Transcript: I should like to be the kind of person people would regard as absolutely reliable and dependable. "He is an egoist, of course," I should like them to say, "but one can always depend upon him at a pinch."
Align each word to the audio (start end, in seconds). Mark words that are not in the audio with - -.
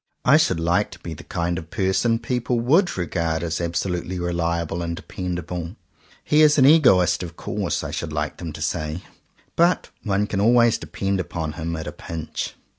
I 0.25 0.37
should 0.37 0.59
like 0.59 0.89
to 0.93 0.99
be 1.01 1.13
the 1.13 1.23
kind 1.23 1.59
of 1.59 1.69
person 1.69 2.17
people 2.17 2.59
would 2.59 2.97
regard 2.97 3.43
as 3.43 3.61
absolutely 3.61 4.17
reliable 4.17 4.81
and 4.81 4.95
dependable. 4.95 5.75
"He 6.23 6.41
is 6.41 6.57
an 6.57 6.65
egoist, 6.65 7.21
of 7.21 7.37
course," 7.37 7.83
I 7.83 7.91
should 7.91 8.11
like 8.11 8.37
them 8.37 8.51
to 8.53 8.63
say, 8.63 9.03
"but 9.55 9.91
one 10.01 10.25
can 10.25 10.41
always 10.41 10.79
depend 10.79 11.19
upon 11.19 11.51
him 11.53 11.75
at 11.75 11.85
a 11.85 11.91
pinch." 11.91 12.55